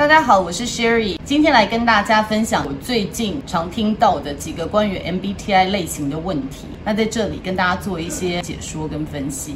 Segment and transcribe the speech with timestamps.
[0.00, 6.64] 大家好，我是 Sherry，今天来跟大家分享我最近常听到的几个关于 MBTI 类型的问题。
[6.82, 9.54] 那在这里跟大家做一些解说跟分析。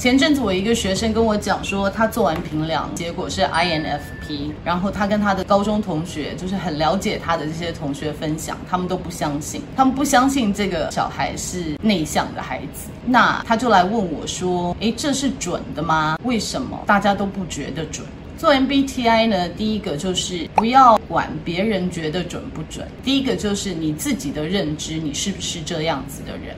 [0.00, 12.88] 前阵子我一个学生跟我讲说，他做完评量，结果是 INFP，然后他跟他的高中同学，就是很了解他的这些同学分享，他们都不相信，他们不相信这个小孩是内向的孩子。
[13.04, 16.18] 那他就来问我说，诶，这是准的吗？
[16.24, 18.06] 为什么大家都不觉得准？
[18.44, 26.54] 做 MBTI 呢，第一个就是不要管别人觉得准不准，第一个就是你自己的认知，你是不是这样子的人？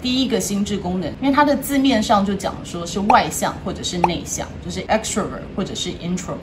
[0.00, 6.38] 第一个心智功能，因为它的字面上就讲说是外向或者是内向，就是 extrovert 或者是 introvert，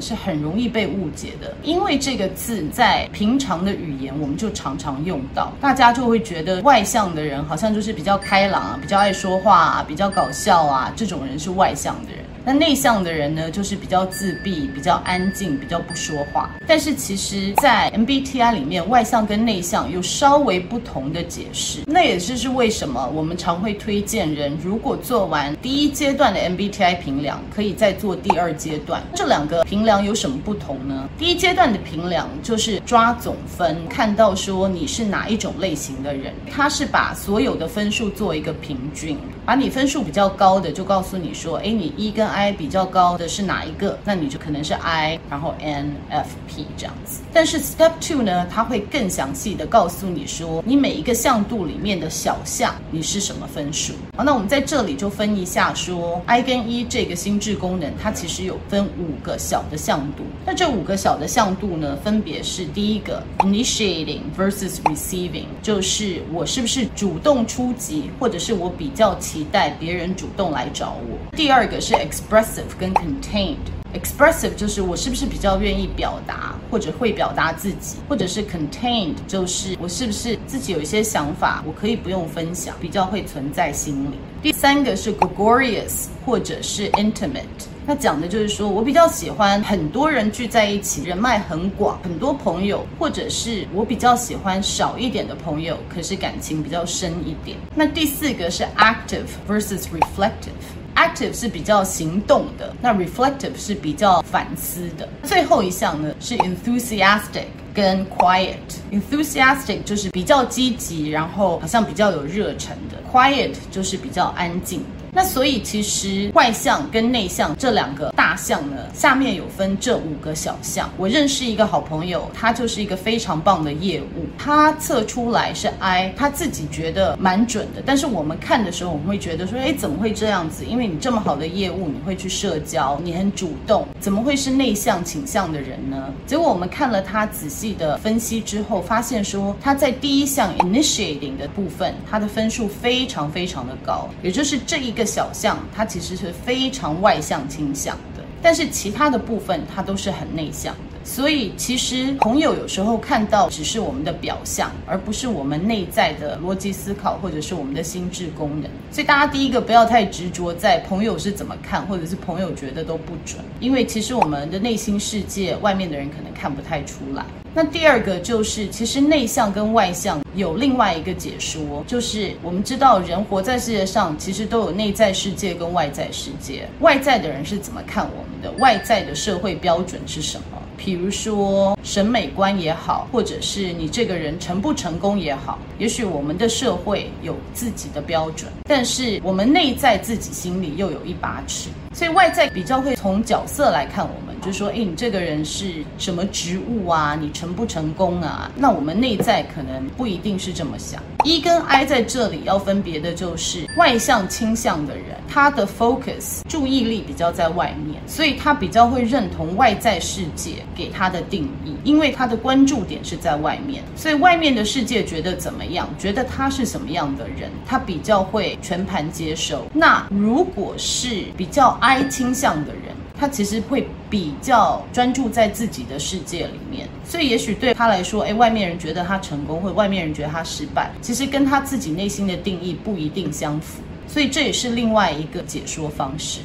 [0.00, 1.54] 是很容易被误解的。
[1.62, 12.17] 因为这个字在平常的语言，我们就常常用到，大家就会觉得外向的人好像就是比较开朗啊，比较爱说话啊，比较搞笑啊，这种人是外向的人。
[12.48, 16.48] 那内向的人呢，就是比较自闭、比较安静、比较不说话。
[16.66, 21.80] 但是其实，在 MBTI 里面，外向跟内向有稍微不同的解释。
[21.84, 29.02] 那也就是为什么我们常会推荐人，如果做完第一阶段的 MBTI 评量，可以再做第二阶段。
[29.14, 31.06] 这两个评量有什么不同呢？
[31.18, 42.37] 第一阶段的评量就是抓总分，看到说你是哪一种类型的人，它是把所有的分数做一个平均，把你分数比较高的就告诉你说，哎，你一跟 I。
[42.38, 43.98] I 比较高的是哪一个？
[44.04, 47.20] 那你就可能是 I，然后 NFP 这样子。
[47.32, 53.92] 但是 Step Two 呢，它会更详细的告诉你说，你每一个向度里面的小项，你是什么分数。
[54.16, 60.22] 好，那我们在这里就分一下说，I 跟 E 这个心智功能，它其实有分五个小的向度。
[60.46, 71.36] 那这五个小的向度呢，分别是第一个 Initiating versus Receiving，就是我是不是主动出击，或者是我比较期待别人主动来找我。
[71.36, 84.18] 第二个是 Ex expressive 跟 contained，expressive 就是我是不是比较愿意表达，或者会表达自己，或者是 contained 就是我是不是自己有一些想法，我可以不用分享，比较会存在心里。
[84.42, 87.44] 第三个是 gregarious 或者是 intimate，
[87.86, 97.56] 那讲的就是说我比较喜欢很多人聚在一起，人脉很广，很多朋友，或者是我比较喜欢少一点的朋友，可是感情比较深一点。
[97.74, 100.76] 那第四个是 active versus reflective。
[100.98, 105.08] Active 是比较行动的，那 reflective 是比较反思的。
[105.22, 108.56] 最后一项呢是 enthusiastic 跟 quiet。
[108.90, 114.82] enthusiastic 就是比较积极，然后好像比较有热忱的；quiet 就是比较安静。
[115.12, 120.88] 那所以其实外向跟内向这两个大项呢，下面有分这五个小项。
[120.96, 127.82] 我认识一个好朋友，他就是一个非常棒的业务，他测出来是 I，他自己觉得蛮准的。
[127.84, 130.64] 但是我们看的时候，我们会觉得说，哎，怎么会这样子？
[130.64, 136.12] 因为你这么好的业务，你会去社交，你很主动，怎么会是内向倾向的人呢？
[136.26, 145.08] 结果我们看了他仔细的分析之后，发现说他在第一项 initiating 的部分，他的分数非常非常的高，也就是这一个。
[145.08, 150.76] 小项，它其实是非常外向倾向的，但是其他的部分它都是很内向。
[151.08, 158.70] 所以其实朋友有时候看到只是我们的表象，而不是我们内在的逻辑思考或者是我们的心智功能。
[158.92, 167.24] 所以大家第一个不要太执着在朋友是怎么看，或者是朋友觉得都不准，因为其实我们的内心世界，外面的人可能看不太出来。
[167.54, 176.68] 那第二个就是，其实内向跟外向有另外一个解说，就是我们知道人活在世界上，其实都有内在世界跟外在世界。
[176.80, 178.52] 外在的人是怎么看我们的？
[178.62, 180.62] 外在的社会标准是什么？
[180.78, 191.68] 比如说审美观也好，或者是你这个人成不成功也好，也许我们的社会有自己的标准，但是我们内在自己心里又有一把尺。
[191.92, 197.18] 所以外在比较会从角色来看我们，就说，哎，你这个人是什么职务啊？
[197.20, 198.50] 你成不成功啊？
[198.54, 201.02] 那我们内在可能不一定是这么想。
[201.24, 219.66] E 跟 I 在这里要分别的就是外向倾向的人，他的 focus 注意力比较在外面，所以他比较会认同外在世界给他的定义，因为他的关注点是在外面，所以外面的世界觉得怎么样，觉得他是什么样的人，他比较会全盘接受。
[219.72, 236.40] 那如果是比较 I 倾向的人，他其实会比较专注在自己的世界里面，所以也许对他来说，哎，外面人觉得他成功，或者外面人觉得他失败，其实跟他自己内心的定义不一定相符，所以这也是另外一个解说方式。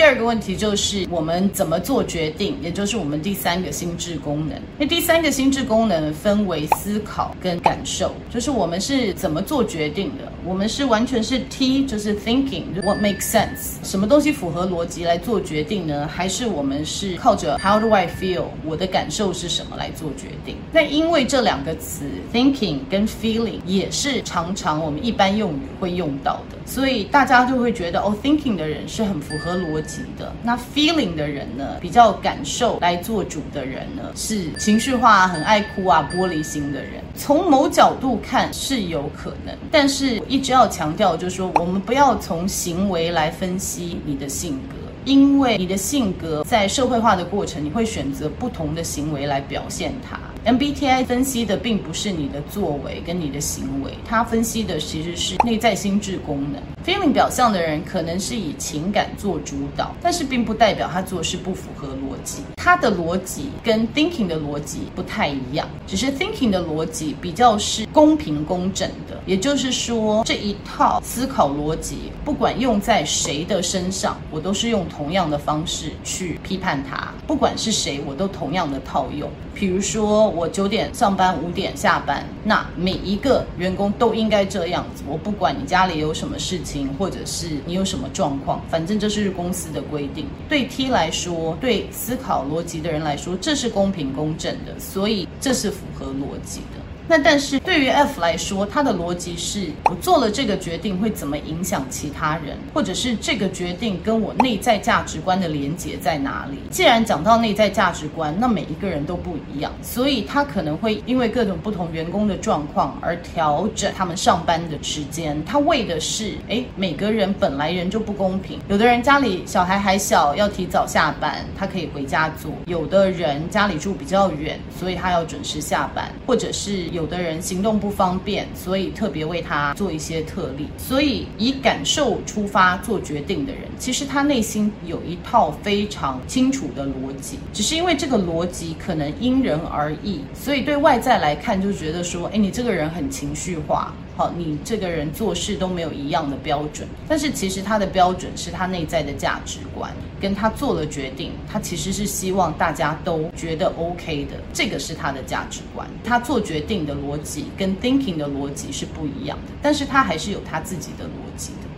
[0.00, 4.58] 第二个问题就是我们怎么做决定，也就是我们第三个心智功能。
[4.78, 10.32] 那第三个心智功能分为思考跟感受，就是我们是怎么做决定的。
[10.42, 16.08] 我们是完全是 T，就是 thinking，what makes sense，什么东西符合逻辑来做决定呢？
[16.08, 20.56] 还是我们是靠着 How do I feel，我的感受是什么来做决定？
[20.72, 37.02] 那因为这两个词 thinking 跟 feeling 也是常常我们一般用语会用到的，所以大家就会觉得哦，thinking 的人是很符合逻辑的，那 feeling 的人呢，比较感受来做主的人呢，是情绪化、很爱哭啊、玻璃心的人。
[37.16, 50.18] 从某角度看是有可能，但是我一直要强调，就是说我们不要从行为来分析你的性格，因为你的性格在社会化的过程，你会选择不同的行为来表现它。
[50.46, 56.60] MBTI 分析的并不是你的作为跟你的行为，它分析的其实是内在心智功能。
[56.82, 62.38] Feeling 表象的人可能是以情感做主导，但是并不代表他做事不符合逻辑。
[62.56, 79.28] 他的逻辑跟 Thinking 的逻辑不太一样，只是 Thinking 的逻辑比较是公平公正的，也就是说这一套思考逻辑，不管用在谁的身上，我都是用同样的方式去批判他，不管是谁，我都同样的套用。
[79.52, 85.02] 比如说，我九点上班，五点下班，那每一个员工都应该这样子。
[85.06, 90.26] 我不管你家里有什么事情，或者是你有什么状况，反正这是公司的规定。
[90.48, 96.80] 对 T 来说，对思考逻辑的人来说，这是公平公正的，所以这是符合逻辑的。
[97.10, 106.58] 那但是对于 F 来说，他的逻辑是我做了这个决定会怎么影响其他人，或者是这个决定跟我内在价值观的连结在哪里？
[106.70, 115.44] 既然讲到内在价值观，那每一个人都不一样，所以他可能会因为各种不同员工的状况而调整他们上班的时间。
[115.44, 126.99] 他为的是，诶，每个人本来人就不公平，有的人家里小孩还小，要提早下班，他可以回家做；有的人家里住比较远，所以他要准时下班，或者是有。
[127.00, 130.68] 有的人行动不方便，所以特别为他做一些特例。
[130.76, 143.94] 所以以感受出发做决定的人，其实他内心有一套非常清楚的逻辑，只是因为这个逻辑可能因人而异，所以对外在来看就觉得说，哎，你这个人很情绪化。
[144.36, 155.88] 你这个人做事都没有一样的标准，但是其实他的标准是他内在的价值观，跟他做了决定，他其实是希望大家都觉得 OK 的，这个是他的价值观。
[156.02, 161.70] 他做决定的逻辑跟 thinking 的逻辑是不一样的，但是他还是有他自己的逻辑的。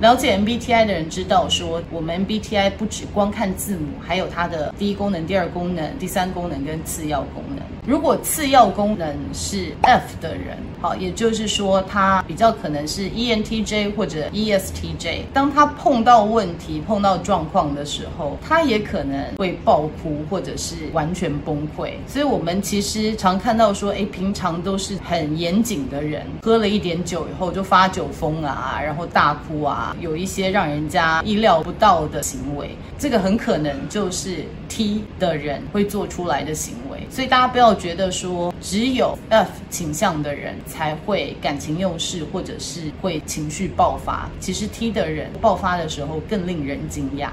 [0.00, 7.58] 了解 MBTI 的人知道，说我们 MBTI 不只光看字母，还有它的第一功能、第二功能、第三功能跟次要功能。
[7.84, 15.22] 如果次要功能是 F 的人，好，也就是说他比较可能是 ENTJ 或者 ESTJ。
[15.32, 21.94] 当他碰到问题、碰到状况的时候，他也可能会爆哭，或者是完全崩溃。
[22.06, 29.96] 所以，我们其实常看到说，诶，平常都是很严谨的人，喝了一点酒以后就发酒疯啊，然后大哭啊。
[29.98, 44.28] 有一些让人家意料不到的行为，这个很可能就是 T 的人会做出来的行为，所以大家不要觉得说只有 F 倾向的人才会感情用事，或者是会情绪爆发。
[44.40, 47.30] 其实 T 的人爆发的时候更令人惊讶。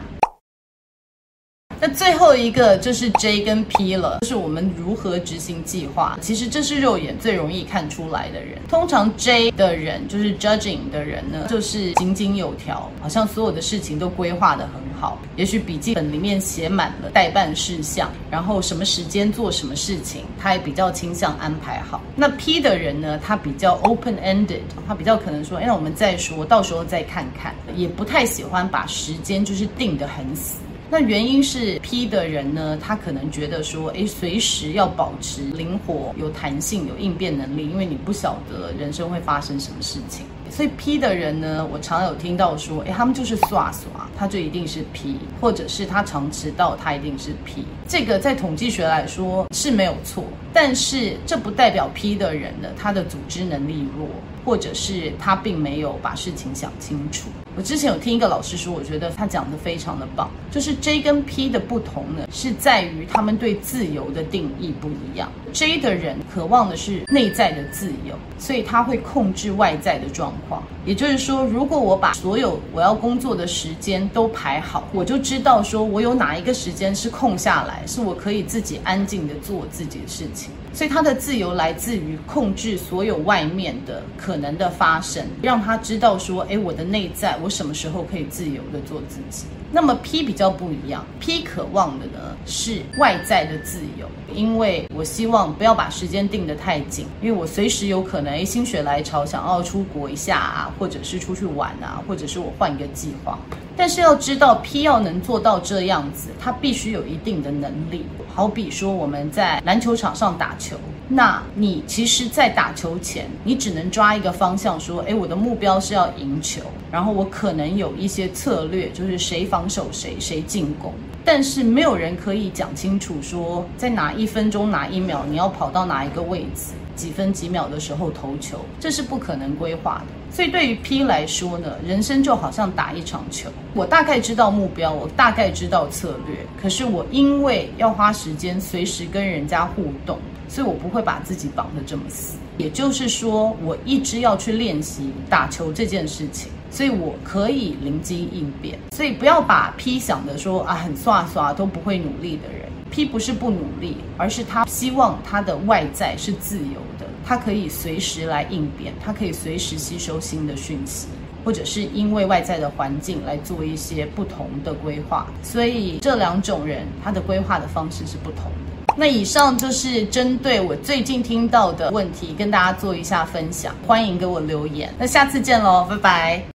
[1.81, 6.17] 那最后一个就是 J 跟 P 了，就是我们如何执行计划。
[6.21, 8.59] 其实这是肉眼最容易看出来的人。
[8.67, 15.17] 通常 J 的人就是 judging 的人呢，就是井井有条，好像所有的事情都规划得很好。
[15.37, 22.01] 也许笔记本里面写满了待办事项，然后什么时间做什么事情，他也比较倾向安排好。
[22.13, 30.55] 那 P 的人呢，他比较 open-ended，他比较可能说，哎，我们再说，到时候再看看，也不太喜欢把时间就是定得很死。
[30.91, 40.25] 那原因是 P 的人呢，他可能觉得说，哎，随时要保持灵活、有弹性、有应变能力，因为你不晓得人生会发生什么事情。
[40.49, 47.63] 所以 P 的人呢，我常有听到说，哎，他们就是耍耍，他就一定是 P，或者是他常迟到，他一定是 P。
[47.89, 54.07] 这个在统计学来说是没有错，但是这不代表 P 的人呢，他的组织能力弱，
[54.45, 57.29] 或者是他并没有把事情想清楚。
[57.55, 65.29] 我之前有听一个老师说，我觉得他讲得非常的棒，就是 J 跟 P 的不同呢，是在于他们对自由的定义不一样。
[65.51, 70.61] J 的人渴望的是内在的自由，所以他会控制外在的状况。
[70.85, 80.51] 也就是说，如果我把所有我要工作的时间都排好，我就知道说我有哪一个时间是空下来，是我可以自己安静的做自己的事情。
[80.79, 87.49] 所以他的自由来自于控制所有外面的可能的发生，让他知道说，诶，我的内在我。
[87.49, 89.43] 什么时候可以自由的做自己。
[89.71, 103.37] 那么 P 比较不一样，P 渴望的呢是外在的自由，因为我希望不要把时间定得太紧，因为我随时有可能诶心血来潮想要出国一下啊，或者是出去玩啊，或者是我换一个计划。
[103.75, 108.05] 但是要知道，P 要能做到这样子，他必须有一定的能力。
[108.33, 110.68] 好比说我们在篮球场上打球，
[111.07, 116.61] 那你其实，在打球前，你只能抓一个方向，说，诶，我的目标是要赢球，
[116.91, 120.93] 然后我可能有一些策略，就是谁防守谁，谁进攻。
[121.25, 130.35] 但是没有人可以讲清楚说，在哪一分钟哪一秒你要跑到哪一个位置，几分几秒的时候投球，这是不可能规划的。
[130.35, 140.17] 所以对于 P 来说呢，人生就好像打一场球，我大概知道目标，我大概知道策略，可是我因为要花时间随时跟人家互动，
[140.49, 142.35] 所以我不会把自己绑得这么死。
[142.57, 148.77] 也就是说，我一直要去练习打球这件事情，所以我可以灵机应变。
[148.93, 157.05] 所以不要把 P 想的说啊，很耍耍都不会努力的人，P 不是不努力，而是他希望他的外在是自由的。
[157.25, 161.07] 他可以随时来应变，他可以随时吸收新的讯息，
[161.45, 165.27] 或者是因为外在的环境来做一些不同的规划。
[165.43, 168.78] 所以这两种人，他的规划的方式是不同的。
[168.95, 173.73] 那以上就是针对我最近听到的问题，跟大家做一下分享。
[173.87, 174.93] 欢迎给我留言。
[174.97, 176.43] 那下次见喽，拜拜。